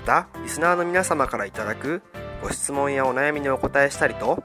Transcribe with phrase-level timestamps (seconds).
[0.00, 2.02] またリスナーの皆様からいただく
[2.42, 4.42] ご質問やお悩みにお答えしたりと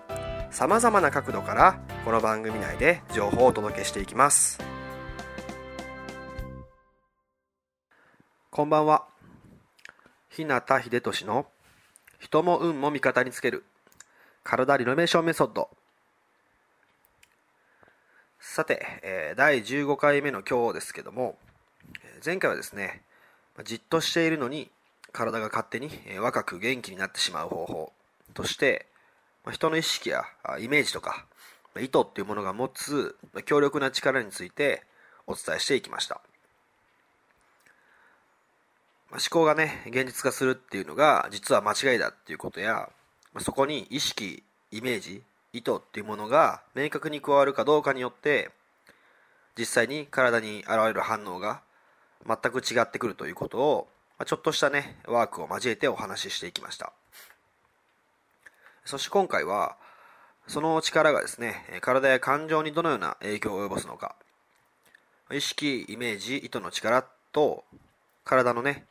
[0.52, 4.60] さまざまな角度からこの番組内で情報をお届けしていきます。
[8.52, 9.06] こんばんは。
[10.30, 11.48] 日向秀俊の
[12.20, 13.64] 人も運も味方につける
[14.44, 15.70] 体リノベーションメソッド。
[18.42, 21.38] さて、えー、第15回目の今日ですけども
[22.24, 23.04] 前回はですね
[23.64, 24.70] じっとしているのに
[25.16, 27.94] 体が勝手に若く元気になってしまう方法
[28.34, 28.86] として
[29.50, 30.24] 人の意識や
[30.60, 31.26] イメージとか
[31.78, 34.84] 意図っていうものが持つ強力な力について
[35.26, 36.22] お伝えしていきました。
[39.12, 42.90] 思考がね現実化するっていうのが実は間違いだっていうことや
[43.40, 48.52] そこに意識イメージ意図っていうものが明確に加わるかどうかによって
[49.58, 51.62] 実際に体に現れる反応が
[52.28, 53.88] 全く違ってくるということを
[54.24, 56.94] ちょっとしたねワークを交えてお話ししていきました。
[58.86, 59.76] そして今回は
[60.48, 64.16] その力がですね体や感情にどのような影響を及ぼすのか
[65.32, 67.64] 意識イメージ意図の力と
[68.24, 68.86] 体のね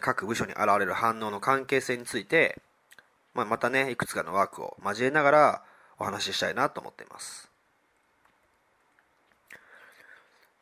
[0.00, 2.60] 各部署に現れる反応の関係性について、
[3.34, 5.62] まあ、またねいくつかのワークを交えながら
[5.98, 7.50] お話ししたいなと思っています。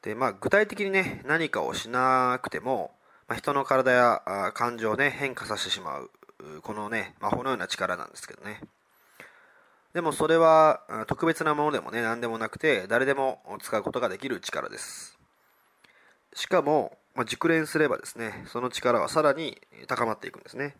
[0.03, 2.93] でまあ具体的にね何かをしなくても、
[3.32, 6.10] まあ、人の体や感情をね変化させてしまう
[6.60, 8.60] このね魔法のような力なんですけどね。
[9.94, 15.19] でもそれは特別なものでもね何でもなくて誰でも使うことができる力です。
[16.34, 20.76] しかも、まあ、熟練すればですねその力はさらに高まっていくんですね。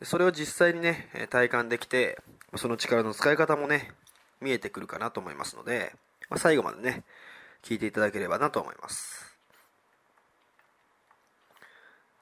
[0.00, 2.18] でそれを実際にね体感できて
[2.56, 3.92] その力の使い方もね
[4.40, 5.92] 見えてくるかなと思いますので、
[6.30, 7.04] まあ、最後までね
[7.62, 9.37] 聞いていただければなと思います。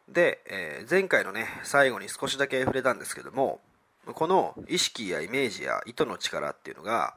[0.08, 3.60] で、えー、前回のね最後に少しだけ触れたんですけども
[4.06, 7.14] この意識やイメージや意図の力っていうのが、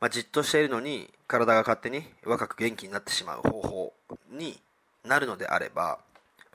[0.00, 3.92] まあ、じっとしているのに体が勝手に若く元気になってしまう方法
[4.30, 4.60] に
[5.04, 5.98] なるのであれば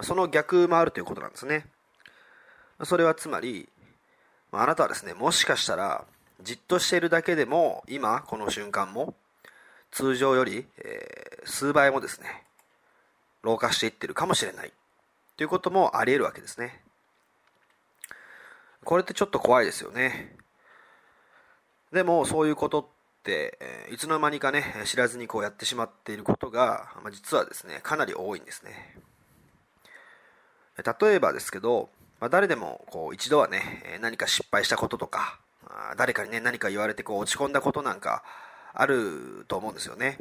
[0.01, 1.65] その逆もあるということなんですね
[2.83, 3.69] それはつまり、
[4.51, 6.05] あなたはですね、もしかしたら、
[6.43, 9.15] じっとしているだけでも、今、この瞬間も、
[9.89, 12.43] 通常より、えー、数倍もですね、
[13.41, 14.71] 老化していってるかもしれない。
[15.37, 16.83] ということもあり得るわけですね。
[18.83, 20.35] これってちょっと怖いですよね。
[21.91, 22.85] でも、そういうことっ
[23.23, 23.59] て、
[23.91, 28.97] いつの間にかね、知らずにこうやってしまっていることが、ま、実はですね、かなり多いんですね。
[30.77, 31.89] 例えばですけど、
[32.19, 35.39] まあ、誰でもこう一度はね、何か失敗したこととか、
[35.97, 38.23] 誰かにね、何か言われてこう落ち込んだことなんか
[38.73, 40.17] あると思うんですよね。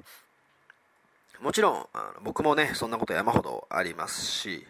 [1.40, 1.86] もちろん、
[2.22, 4.66] 僕もね、そんなこと山ほどありますし、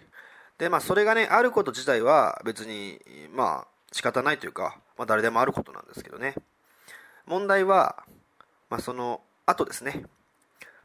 [0.59, 2.99] で、まあ、それがね、あること自体は別に、
[3.35, 6.35] まあ、仕方ないというか、まあ、誰でもあることなんですけどね。
[7.27, 8.05] 問題は、
[8.71, 10.05] まあ、その後ですね。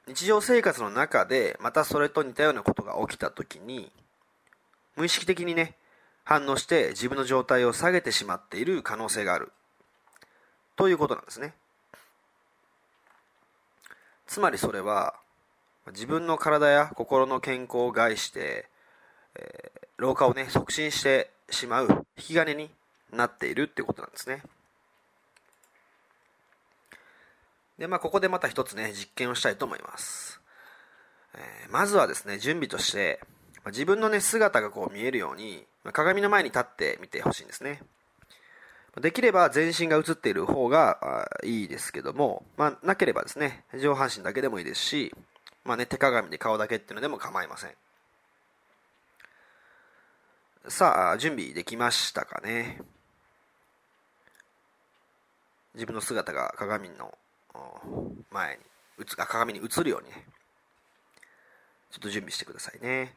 [0.08, 3.92] 日常生活の中で、またそれと似たようなことが起きたときに、
[4.96, 5.76] 無意識的にね、
[6.24, 9.52] 反応して自分の状態を下げてしまっている可能性がある
[10.76, 11.54] ということなんですね
[14.28, 15.16] つまりそれは
[15.88, 18.68] 自分の体や心の健康を害して、
[19.36, 22.70] えー、老化をね促進してしまう引き金に
[23.12, 24.42] なっているっていうことなんですね
[27.78, 30.40] でまあここでまた一つね実験をしたいと思います、
[31.36, 33.20] えー、まずはですね準備として
[33.64, 37.82] ま自分のね姿がこう見えるようにま鏡の前に立ってみてほしいんですね。
[39.00, 45.16] できれば全身が映っている方がいいですけども、まあ、なければですね、上半身だけでもいいですし、
[45.64, 47.72] まあね、手鏡で顔だけっていうのでも構いません。
[50.68, 52.80] さあ準備できましたかね。
[55.74, 57.18] 自分の姿が鏡の
[58.30, 58.64] 前に
[59.00, 60.26] 映鏡に映るようにね。
[61.90, 63.16] ちょっと準備してくださいね。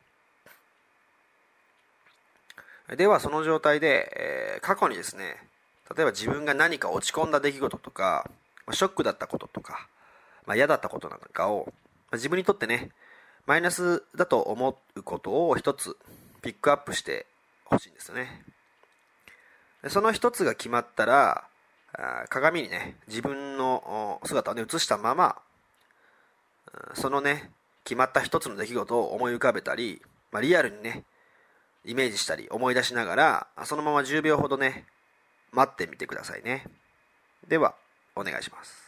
[2.97, 5.37] ではその状態で、えー、過去にですね
[5.95, 8.31] 例えば自分が何か落ち込んだ出来事とか、
[8.73, 9.89] ショックだったこととか、
[10.47, 11.73] まあ、嫌だったことなんかを、ま
[12.13, 12.91] あ、自分にとってね
[13.47, 15.97] マイナスだと思うことを一つ
[16.41, 17.27] ピックアップして
[17.75, 18.43] ほしいんですよね。
[19.89, 21.45] その一つが決まったら
[22.29, 25.37] 鏡にね自分の姿をね映したまま
[26.95, 27.51] そのね
[27.85, 30.01] 決まった一つの出来事を思い浮かべたり、
[30.33, 31.05] まあ、リアルにね
[31.85, 34.87] イメージしたり思い出しながらそのまま10秒ほどね
[35.53, 36.67] 待ってみてくださいね。
[37.47, 37.75] では
[38.17, 38.84] お願いします。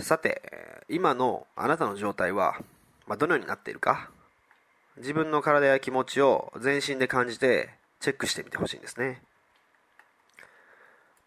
[0.00, 2.56] さて今のあなたの状態は、
[3.06, 4.10] まあ、どのようになっているか。
[4.98, 9.22] 自分の体や気持ちを全身で感じてチェックしてみてほしいんですね。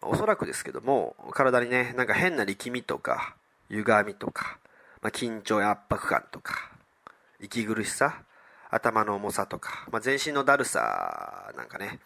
[0.01, 3.35] おそらくですけども体にねなんか変な力みとか
[3.69, 4.59] 歪みとか、
[5.01, 6.71] まあ、緊張や圧迫感とか
[7.39, 8.23] 息苦しさ
[8.69, 11.99] 頭の重さとか、まあ、全身のだるさなんかね、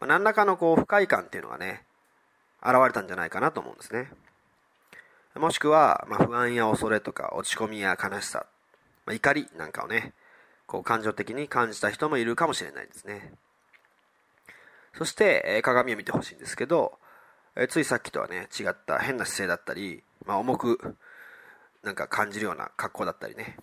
[0.00, 1.84] まあ、何らかのこう不快感っていうのがね
[2.62, 4.10] 現れたんじゃないかなと思うんですね。
[5.36, 8.46] もしくは、まあ、不安や恐れとか落ち込みや悲しさ、
[9.06, 10.12] まあ、怒りなんかをね
[10.66, 13.32] こう感情的に感じた人もいるかもしれないですね。
[14.94, 16.98] そして、えー、鏡を見てほしいんですけど、
[17.56, 20.96] えー、ついさっきとはね違った変な姿勢だったり、まあ、重く
[21.82, 23.56] なんか感じるような格好だったりね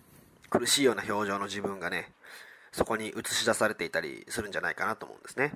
[0.50, 2.12] 苦しいような表情の自分がね
[2.72, 5.54] そこに映し出されていたりするんじゃないかなと思うんですね。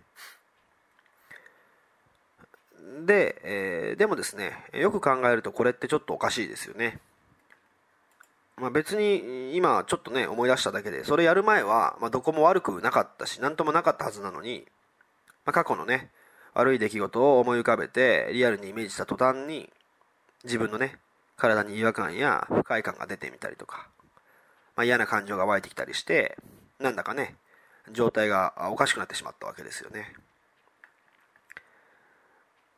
[3.07, 7.01] で、えー、でもですね、よく考えるとこれってちょっとおかしいですよね。
[8.57, 14.65] まあ、別に今ちょっとね思い出しただけでそれやる前は、ま、どこも悪くなかったし何ともなかったはずなのに、
[15.45, 16.11] まあ、過去のね
[16.55, 19.71] 悪い出来事を思い浮かべてリアルにイメージした途端に
[20.45, 20.99] 自分のね
[21.37, 23.89] 体に違和感や不快感が出てみたりとか、
[24.77, 26.39] まあ、嫌な感情が湧いてきたりして
[26.79, 27.35] なんだかね
[27.91, 30.15] 状態がおかしくなってしまったわけですよね。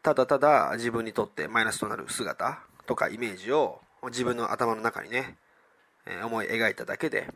[0.07, 5.35] ただただ自分にとってマイナスとなる姿とかイメージを自分の頭の中にね、
[6.07, 7.27] え思い描いただけで、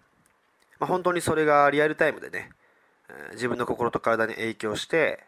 [0.78, 2.50] まあ、本当にそれがリアルタイムでね、
[3.08, 5.18] え自分の心と体に影響して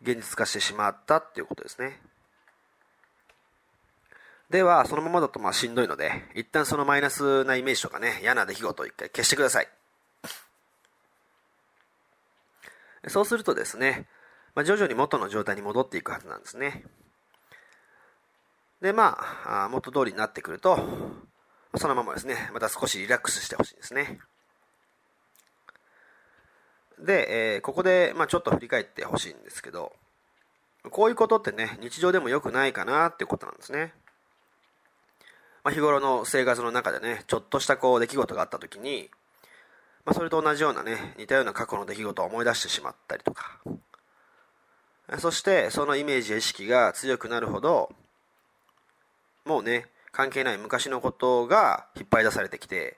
[0.00, 2.00] 現実化してしまったっていうことですね。
[4.48, 9.68] ではそのままだとまあしんどいので一旦そのマイナスなイメージとかね嫌な出来事を一回消してください。
[13.08, 14.06] そうするとですね
[14.54, 16.84] まあ、徐々に元の状態に戻っていくはずなんですね。
[18.80, 20.78] で、まあ、元通りになってくると、
[21.76, 24.20] そのままですね、また少しリラックスしてほしいですね。
[26.98, 29.92] で、えー、ここで、まあ、ちょっと振り返ってほしいんですけど、
[30.90, 33.92] こういうことってね、日常でも良くないかなっていうことなんですね。
[35.64, 39.10] まあ、日頃の生活の中でね、ちょっとしたこう出来事があった時に、
[40.04, 43.58] まあ、それと同じようなね、似たような過去の出来事を思い出してしまったりとか、
[45.18, 47.90] そしてそのイメージや意識が強くなるほど
[49.44, 52.96] もうね関係ない昔のことが引っ張り出されてきて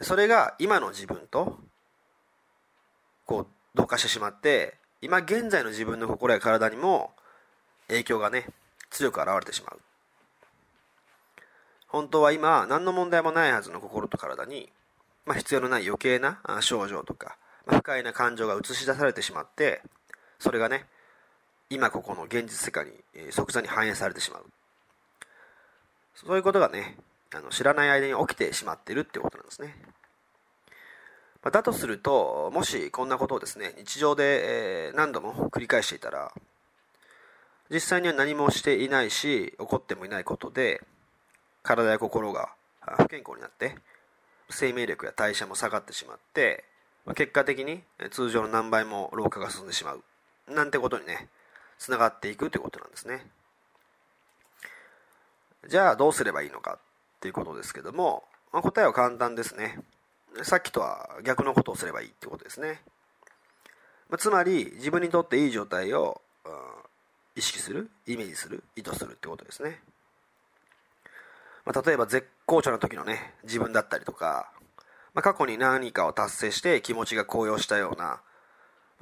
[0.00, 1.58] それが今の自分と
[3.26, 7.10] こう同化してしまって今現在の自分の心や体にも
[7.88, 8.46] 影響がね
[8.90, 9.80] 強く現れてしまう。
[11.88, 14.72] 本当は今何の問題もないはずの心と体に、
[15.26, 17.36] まあ、必要のない余計な症状とか、
[17.66, 19.80] まあ、不快な感情が映し出されてしまって
[20.40, 20.86] それがね
[21.70, 22.92] 今ここの現実世界に、
[23.32, 24.44] 即座に反映されてしまう。
[26.14, 26.96] そういうことがね
[27.34, 29.74] あの知らない間に起きてしまっているっていうことなんですね、
[31.42, 36.32] だとするともしこんなことをですね日常で、え、何度も繰り返していたら
[37.70, 40.82] 実際には何もしていないし起こってもいないことで
[41.62, 42.50] 体や心が
[42.98, 43.74] 不健康になって
[44.50, 46.64] 生命力や代謝も下がってしまって、
[47.16, 50.02] 結果的に通常の何倍も老化が進んでしまう。
[50.48, 51.28] なんてことにね
[51.84, 53.26] つながっていくということなんですね。
[55.68, 59.78] じゃあどうすればいいのかっていうことですけども、まあ、答えは簡単ですね。
[60.42, 62.82] さっきとは逆のことをすればいいってことですね、
[64.10, 66.52] まあ、つまり自分にとっていい状態を、うん、
[67.36, 69.80] 意識するイメージする意図するってことですね、
[71.64, 74.50] まあ、例えば絶好調の時のね自分だったりとか、
[75.14, 78.20] まあ、過去に何かを達成して気持ちが高揚したような、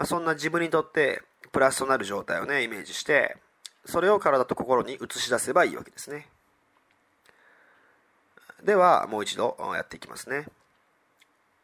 [0.03, 3.37] まあ、そんな自分にとってプラスとなる状態をねイメージして
[3.85, 6.27] それを体と心に映し出せばいいわけですね。
[8.65, 10.47] ではもう一度やっていきますね。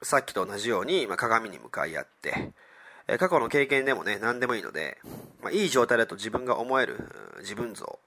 [0.02, 2.52] さっきと同じように、まあ、鏡に向かい合って
[3.18, 4.98] 過去の経験でもね何でもいいので、
[5.42, 6.96] まあ、いい状態だと自分が思える
[7.40, 7.98] 自分像、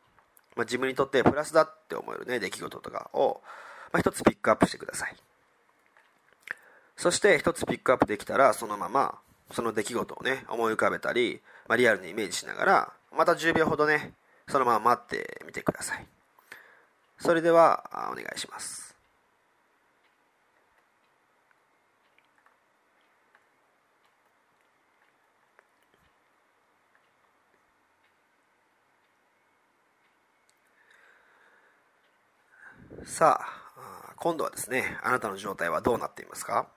[0.55, 3.41] まあ、自分にとってプラスだって思えるね出来事とかを、
[3.91, 5.15] まあ、一つピックアップしてください。
[6.95, 9.19] そして一つピックアップできたらそのまま
[9.53, 14.13] その出来事をね思い浮かべたり、まあ、リアルにイメージしながらまた10秒ほどね
[14.47, 16.05] そのまま待ってみてください。
[17.19, 18.95] それではお願いします。
[33.03, 36.67] さあ今度はですねあなたの状態はどうなっていますか？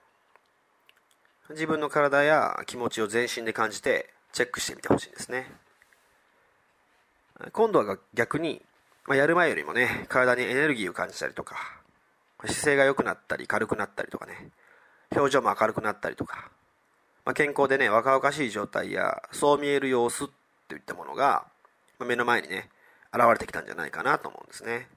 [1.49, 5.51] 自分の体や気持ちを全身で感じてチェックしてみてほしいんですね。
[7.51, 8.61] 今度は逆に、
[9.05, 11.57] まあ、やる前よりもね体にエネルギーを感じたりとか
[12.45, 14.49] 姿勢が良くなったり軽くなったりとかね
[15.11, 16.49] 表情も明るくなったりとか、
[17.25, 20.29] まあ、健康でね若々しい状態やそう見える様子
[20.67, 21.45] といったものが、
[21.99, 22.69] まあ、目の前にね
[23.13, 24.87] 現れてきたんじゃないかなと思うんですね。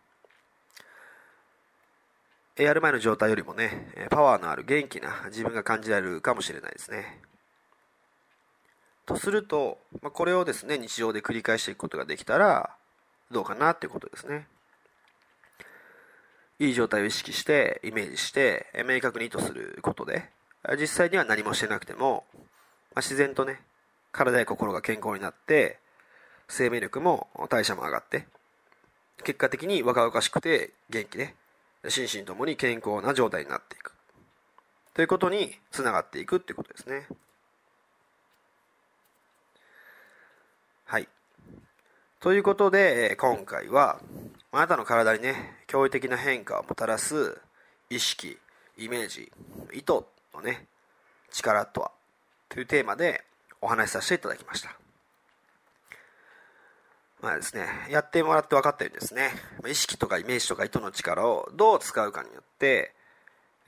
[2.59, 7.21] やる前の状態よりもねパワーのある元気な自分が感じられるかもしれないですね。
[9.07, 12.71] とすると、まあ、これをですね日常で繰り返していくことができたら
[13.31, 14.47] どうかなっていうことですね。
[16.59, 20.29] いい状態を意識してイメージして明確に意図することで
[20.79, 23.61] 実際には何もしてなくても、まあ、自然とね
[24.11, 25.79] 体や心が健康になって
[26.49, 28.27] 生命力も代謝も上がって
[29.23, 31.35] 結果的に若々しくて元気で
[31.87, 33.92] 心身ともに健康な状態になっていく
[34.94, 37.06] ということにつながっていくっていうことですね。
[40.85, 41.08] はい。
[42.18, 44.00] ということで、今回は、
[44.50, 47.38] あなたの体にね、驚異的な変化をもたらす
[47.90, 48.38] 意識、
[48.76, 49.30] イメージ、
[49.73, 50.04] 意図
[50.35, 50.66] のね、
[51.30, 51.92] 力とは、
[52.49, 53.23] というテーマで
[53.61, 54.88] お話しさせていただきました。
[57.20, 59.32] まあですね、やってもらって分かったようにですね、
[59.68, 62.92] 意識とかイメージとか意図の力をどう使うかによって、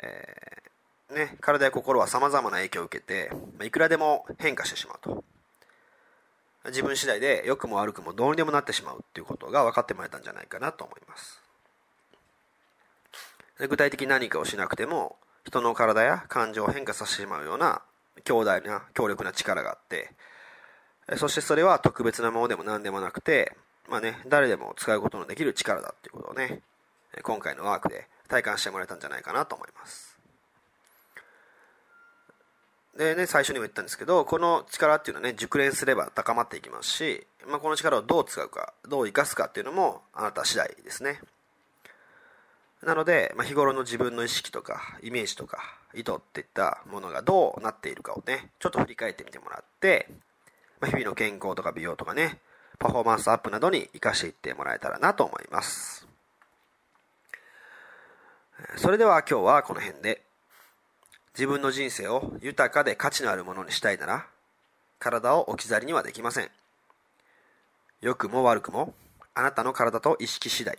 [0.02, 5.24] えー、ね、体や心は様々な影響を受けて、まいくらでも変化してしまうと。
[6.66, 11.40] 自分次第で良くも悪くもどうにでもなってしまうっていうことが分かってもらえたんじゃないかなと思います
[13.58, 17.80] 具体的に何かをしなくても人の体や感情を変化させてしまうような
[18.24, 20.10] 強大な強力な力があって
[21.16, 23.56] そしてそれは特別なものでも何でもなくて、
[23.88, 26.60] まあね、誰でも使うことのできる力だっていうことをね
[27.22, 30.10] 今回のワークで体感してもらえたんじゃないかなと思います
[32.96, 41.20] でね、最初にも言ったんですけど、この力っていうのはね、熟練すれば高まっていきますし、まあ、この力をどう使うか、どう生かすかっていうのもあなた次第ですね。
[42.82, 45.60] なので、まあ、日頃の自分の意識とか、イメージとか、
[45.94, 50.08] 意図っていったものがどうなっているかをね、ちょっと振り返ってみてもらって、
[50.80, 52.38] まあ、日々の健康とか美容とかね、
[52.78, 56.06] パフォーマンスアップなどに活かしていってもらえたらなと思います。
[58.76, 60.30] それでは今日はこの辺で。
[61.34, 64.26] 自分の人生を豊かで価値のあるものにしたいなら
[64.98, 66.50] 体を置き去りにはできません
[68.00, 68.94] 良くも悪くも
[69.34, 70.78] あなたの体と意識次第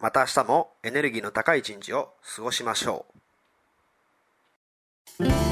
[0.00, 3.06] また明日もエネルギーの高い一日を過ごしましょ
[5.20, 5.51] う